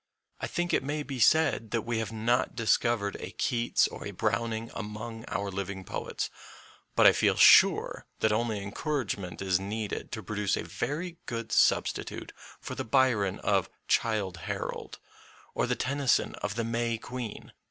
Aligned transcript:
I 0.39 0.47
think 0.47 0.73
it 0.73 0.81
may 0.83 1.03
be 1.03 1.19
said 1.19 1.69
that 1.69 1.83
we 1.83 1.99
have 1.99 2.11
not 2.11 2.55
discovered 2.55 3.17
a 3.19 3.29
Keats 3.33 3.87
or 3.87 4.03
a 4.03 4.09
Browning 4.09 4.71
among 4.73 5.25
our 5.25 5.51
living 5.51 5.83
poets, 5.85 6.31
but 6.95 7.05
I 7.05 7.11
feel 7.11 7.35
sure 7.35 8.07
that 8.21 8.31
only 8.31 8.63
encouragement 8.63 9.43
is 9.43 9.59
needed 9.59 10.11
to 10.13 10.23
produce 10.23 10.57
a 10.57 10.63
very 10.63 11.19
good 11.27 11.51
substitute 11.51 12.33
for 12.59 12.73
the 12.73 12.83
Byron 12.83 13.37
of" 13.41 13.69
Childe 13.87 14.37
Harold" 14.37 14.97
or 15.53 15.67
the 15.67 15.75
Tennyson 15.75 16.33
of 16.41 16.55
the 16.55 16.63
"May 16.63 16.97
Queen." 16.97 17.51